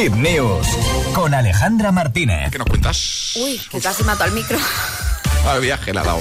Hit 0.00 0.14
News 0.14 0.66
con 1.12 1.34
Alejandra 1.34 1.92
Martínez. 1.92 2.50
¿Qué 2.50 2.56
nos 2.56 2.66
cuentas? 2.66 3.32
Uy, 3.36 3.60
que 3.70 3.80
casi 3.80 4.02
mato 4.02 4.24
al 4.24 4.32
micro. 4.32 4.56
Al 5.46 5.60
viaje 5.60 5.92
la 5.92 6.00
ha 6.00 6.04
dado. 6.04 6.20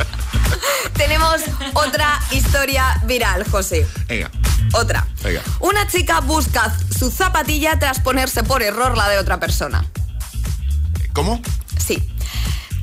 Tenemos 0.94 1.42
otra 1.74 2.18
historia 2.30 2.98
viral, 3.04 3.44
José. 3.50 3.86
Venga. 4.08 4.30
Otra. 4.72 5.06
Venga. 5.22 5.42
Una 5.60 5.86
chica 5.86 6.20
busca 6.20 6.74
su 6.98 7.10
zapatilla 7.10 7.78
tras 7.78 8.00
ponerse 8.00 8.42
por 8.44 8.62
error 8.62 8.96
la 8.96 9.10
de 9.10 9.18
otra 9.18 9.38
persona. 9.38 9.84
¿Cómo? 11.12 11.42
Sí. 11.76 12.02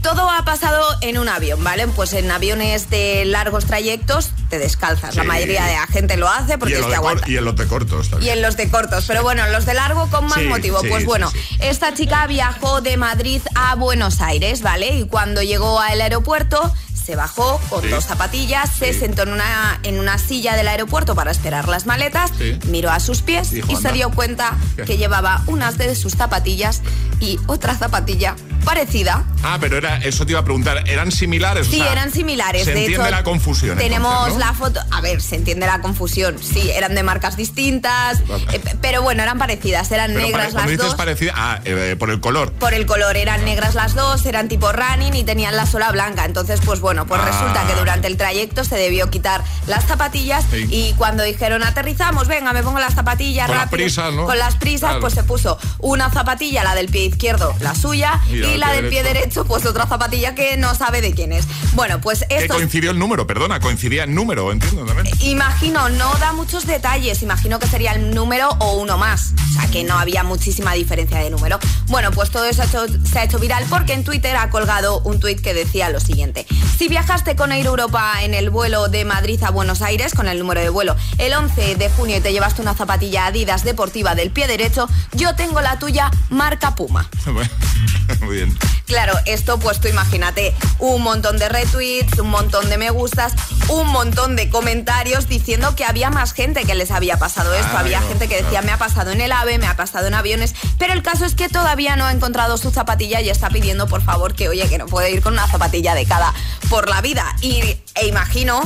Todo 0.03 0.29
ha 0.29 0.43
pasado 0.43 0.85
en 1.01 1.17
un 1.17 1.29
avión, 1.29 1.63
¿vale? 1.63 1.87
Pues 1.87 2.11
en 2.13 2.29
aviones 2.29 2.89
de 2.89 3.23
largos 3.25 3.65
trayectos 3.65 4.31
te 4.49 4.59
descalzas. 4.59 5.15
La 5.15 5.23
mayoría 5.23 5.63
de 5.65 5.73
la 5.73 5.87
gente 5.87 6.17
lo 6.17 6.27
hace 6.29 6.57
porque 6.57 6.75
y, 6.75 6.77
es 6.77 6.85
que 6.85 6.93
aguanta. 6.95 7.27
y 7.29 7.37
en 7.37 7.45
los 7.45 7.55
de 7.55 7.65
cortos 7.65 8.07
Y 8.07 8.09
también. 8.11 8.33
en 8.33 8.41
los 8.41 8.57
de 8.57 8.69
cortos, 8.69 9.05
pero 9.07 9.23
bueno, 9.23 9.45
en 9.45 9.53
los 9.53 9.65
de 9.65 9.73
largo 9.73 10.09
con 10.09 10.25
más 10.25 10.39
Sí, 10.39 10.45
motivo. 10.47 10.81
sí, 10.81 10.87
pues 10.89 11.05
bueno, 11.05 11.31
esta 11.59 11.93
chica 11.93 12.27
viajó 12.27 12.81
de 12.81 12.97
Madrid 12.97 13.41
a 13.55 13.75
Buenos 13.75 14.19
Aires, 14.21 14.61
¿vale? 14.61 14.97
Y 14.97 15.05
cuando 15.07 15.41
llegó 15.41 15.79
al 15.79 15.99
aeropuerto 16.01 16.73
se 16.93 17.15
bajó 17.17 17.59
con 17.69 17.81
Sí. 17.81 17.89
dos 17.89 18.05
zapatillas, 18.05 18.69
se 18.77 18.93
Sí. 18.93 18.99
sentó 18.99 19.23
en 19.23 19.33
una, 19.33 19.79
en 19.83 19.99
una 19.99 20.17
silla 20.17 20.55
del 20.55 20.67
aeropuerto 20.69 21.15
para 21.15 21.31
esperar 21.31 21.67
las 21.67 21.85
maletas, 21.85 22.31
Sí. 22.37 22.57
miró 22.67 22.91
a 22.91 22.99
sus 23.01 23.21
pies 23.21 23.51
Dijo, 23.51 23.71
y 23.71 23.75
se 23.77 23.91
dio 23.91 24.09
cuenta 24.11 24.55
¿Qué? 24.77 24.83
que 24.83 24.97
llevaba 24.97 25.43
unas 25.47 25.77
de 25.77 25.95
sus 25.95 26.13
zapatillas 26.13 26.81
y 27.19 27.39
otra 27.47 27.75
zapatilla 27.75 28.35
parecida. 28.63 29.23
Ah, 29.43 29.57
pero 29.59 29.77
era, 29.77 29.97
eso 29.97 30.25
te 30.25 30.31
iba 30.31 30.39
a 30.39 30.43
preguntar, 30.43 30.87
¿eran 30.89 31.11
similares? 31.11 31.67
O 31.67 31.71
Sí, 31.71 31.77
sea, 31.77 31.91
eran 31.91 32.11
similares. 32.11 32.63
Se 32.65 32.71
de 32.73 32.79
entiende 32.81 33.07
hecho, 33.07 33.15
la 33.15 33.23
confusión. 33.23 33.77
Tenemos 33.77 34.11
entonces, 34.11 34.33
¿no? 34.33 34.39
la 34.39 34.53
foto. 34.53 34.79
A 34.91 35.01
ver, 35.01 35.21
se 35.21 35.35
entiende 35.35 35.65
la 35.67 35.81
confusión. 35.81 36.37
Sí, 36.41 36.69
eran 36.71 36.95
de 36.95 37.03
marcas 37.03 37.35
distintas. 37.37 38.19
Eh, 38.51 38.61
pero 38.81 39.01
bueno, 39.01 39.23
eran 39.23 39.37
parecidas. 39.37 39.91
Eran 39.91 40.13
Pero 40.13 40.25
negras 40.25 40.45
pare- 40.47 40.53
las 40.55 40.65
dices 40.67 40.85
dos. 40.85 40.95
parecida, 40.95 41.33
ah, 41.35 41.59
eh, 41.65 41.95
por 41.99 42.09
el 42.09 42.19
color. 42.19 42.51
Por 42.53 42.73
el 42.73 42.85
color, 42.85 43.17
eran 43.17 43.43
negras 43.45 43.75
las 43.75 43.95
dos, 43.95 44.25
eran 44.25 44.47
tipo 44.47 44.71
running 44.71 45.13
y 45.13 45.23
tenían 45.23 45.55
la 45.55 45.65
sola 45.65 45.91
blanca. 45.91 46.25
Entonces, 46.25 46.59
pues 46.65 46.79
bueno, 46.79 47.05
pues 47.05 47.21
Ah. 47.23 47.25
resulta 47.25 47.67
que 47.67 47.73
durante 47.79 48.07
el 48.07 48.17
trayecto 48.17 48.63
se 48.63 48.75
debió 48.75 49.09
quitar 49.09 49.43
las 49.67 49.85
zapatillas 49.85 50.45
Sí. 50.51 50.67
y 50.69 50.93
cuando 50.93 51.23
dijeron 51.23 51.63
aterrizamos, 51.63 52.27
venga, 52.27 52.53
me 52.53 52.63
pongo 52.63 52.79
las 52.79 52.93
zapatillas 52.95 53.47
Con 53.47 53.55
las 53.57 53.65
rápido. 53.65 53.83
prisas, 53.83 54.13
¿no? 54.13 54.25
Con 54.25 54.37
las 54.39 54.55
prisas, 54.55 54.89
Claro. 54.91 55.01
pues 55.01 55.13
se 55.13 55.23
puso 55.23 55.57
una 55.79 56.09
zapatilla, 56.09 56.63
la 56.63 56.75
del 56.75 56.87
pie 56.89 57.05
izquierdo, 57.05 57.53
la 57.59 57.75
suya, 57.75 58.21
y, 58.31 58.52
la 58.57 58.71
del 58.71 58.85
la 58.85 58.89
pie 58.89 59.03
del 59.03 59.11
pie 59.11 59.21
derecho. 59.21 59.45
pues 59.45 59.65
otra 59.65 59.87
zapatilla 59.87 60.35
que 60.35 60.57
no 60.57 60.73
sabe 60.75 61.01
de 61.01 61.13
quién 61.13 61.31
es. 61.33 61.45
Bueno, 61.73 61.99
pues 62.01 62.25
Que 62.27 62.37
esto 62.37 62.55
coincidió 62.55 62.91
el 62.91 62.99
número, 62.99 63.25
perdona, 63.27 63.59
coincidía 63.59 64.03
el 64.03 64.13
número, 64.13 64.51
entiendo 64.51 64.85
también. 64.85 65.07
Imagino, 65.21 65.89
no 65.89 66.13
da 66.15 66.33
muchos 66.33 66.65
detalles, 66.67 67.21
imagino 67.23 67.59
que 67.59 67.67
sería 67.67 67.93
el 67.93 68.13
número 68.13 68.49
o 68.59 68.77
uno 68.77 68.97
más, 68.97 69.33
o 69.49 69.53
sea 69.53 69.69
que 69.71 69.83
no 69.83 69.97
había 69.97 70.23
muchísima 70.23 70.73
diferencia 70.73 71.19
de 71.19 71.29
número. 71.29 71.59
Bueno, 71.87 72.11
pues 72.11 72.29
todo 72.31 72.45
eso 72.45 72.61
ha 72.61 72.65
hecho- 72.65 72.85
se 73.09 73.19
ha 73.19 73.23
hecho 73.23 73.39
viral 73.39 73.65
porque 73.69 73.93
en 73.93 74.03
Twitter 74.03 74.35
ha 74.35 74.49
colgado 74.49 74.99
un 75.01 75.19
tuit 75.19 75.39
que 75.41 75.53
decía 75.53 75.89
lo 75.89 75.99
siguiente. 75.99 76.45
Si 76.77 76.87
viajaste 76.87 77.35
con 77.35 77.51
Air 77.51 77.65
Europa 77.65 78.13
en 78.21 78.33
el 78.33 78.49
vuelo 78.49 78.87
de 78.89 79.05
Madrid 79.05 79.41
a 79.43 79.49
Buenos 79.51 79.81
Aires 79.81 80.13
con 80.13 80.27
el 80.27 80.39
número 80.39 80.61
de 80.61 80.69
vuelo 80.69 80.95
el 81.17 81.33
11 81.33 81.75
de 81.75 81.89
junio 81.89 82.17
y 82.17 82.21
te 82.21 82.31
llevaste 82.31 82.61
una 82.61 82.73
zapatilla 82.73 83.25
Adidas 83.27 83.63
deportiva 83.63 84.15
del 84.15 84.31
pie 84.31 84.47
derecho, 84.47 84.87
yo 85.13 85.35
tengo 85.35 85.61
la 85.61 85.79
tuya 85.79 86.11
marca 86.29 86.75
Puma. 86.75 87.09
Muy 88.21 88.35
bien. 88.37 88.42
Claro, 88.85 89.13
esto 89.25 89.57
pues 89.59 89.79
tú 89.79 89.87
imagínate 89.87 90.53
un 90.77 91.01
montón 91.01 91.37
de 91.37 91.49
retweets, 91.49 92.19
un 92.19 92.29
montón 92.29 92.69
de 92.69 92.77
me 92.77 92.89
gustas, 92.89 93.33
un 93.69 93.87
montón 93.87 94.35
de 94.35 94.49
comentarios 94.49 95.27
diciendo 95.27 95.75
que 95.75 95.85
había 95.85 96.09
más 96.09 96.33
gente 96.33 96.63
que 96.65 96.75
les 96.75 96.91
había 96.91 97.17
pasado 97.17 97.53
esto. 97.53 97.71
Ah, 97.73 97.79
había 97.79 98.01
no, 98.01 98.07
gente 98.07 98.27
que 98.27 98.35
decía 98.35 98.49
claro. 98.49 98.65
me 98.67 98.71
ha 98.73 98.77
pasado 98.77 99.11
en 99.11 99.21
el 99.21 99.31
AVE, 99.31 99.57
me 99.57 99.67
ha 99.67 99.75
pasado 99.75 100.07
en 100.07 100.13
aviones, 100.13 100.53
pero 100.77 100.93
el 100.93 101.01
caso 101.01 101.25
es 101.25 101.33
que 101.33 101.49
todavía 101.49 101.95
no 101.95 102.05
ha 102.05 102.11
encontrado 102.11 102.57
su 102.57 102.71
zapatilla 102.71 103.21
y 103.21 103.29
está 103.29 103.49
pidiendo 103.49 103.87
por 103.87 104.03
favor 104.03 104.35
que 104.35 104.49
oye 104.49 104.67
que 104.67 104.77
no 104.77 104.85
puede 104.85 105.11
ir 105.11 105.21
con 105.21 105.33
una 105.33 105.47
zapatilla 105.47 105.95
de 105.95 106.05
cada 106.05 106.33
por 106.69 106.89
la 106.89 107.01
vida. 107.01 107.35
Y 107.41 107.61
e 107.95 108.07
imagino 108.07 108.61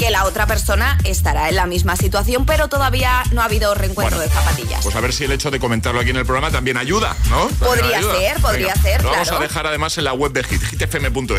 que 0.00 0.10
la 0.10 0.24
otra 0.24 0.46
persona 0.46 0.96
estará 1.04 1.50
en 1.50 1.56
la 1.56 1.66
misma 1.66 1.94
situación, 1.94 2.46
pero 2.46 2.68
todavía 2.68 3.22
no 3.32 3.42
ha 3.42 3.44
hahabido 3.44 3.74
reencuentro 3.74 4.16
Bueno, 4.16 4.32
de 4.32 4.34
zapatillas. 4.34 4.82
Pues 4.82 4.96
a 4.96 5.00
ver 5.00 5.12
si 5.12 5.24
el 5.24 5.32
hecho 5.32 5.50
de 5.50 5.60
comentarlo 5.60 6.00
aquí 6.00 6.08
en 6.08 6.16
el 6.16 6.24
programa 6.24 6.50
también 6.50 6.78
ayuda, 6.78 7.14
¿no? 7.28 7.40
También 7.48 7.58
Podría 7.58 7.98
ayuda. 7.98 8.14
ser, 8.16 8.40
podría 8.40 8.66
Venga, 8.68 8.82
ser, 8.82 9.02
Lo 9.04 9.10
vamos 9.10 9.30
a 9.30 9.38
dejar 9.38 9.66
además 9.66 9.98
en 9.98 10.04
la 10.04 10.14
web 10.14 10.32
de 10.32 10.42
Hit, 10.44 10.62
hitfm.es. 10.62 11.36